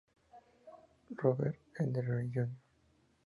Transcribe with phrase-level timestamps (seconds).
[1.21, 2.49] Robert Etheridge, Jr.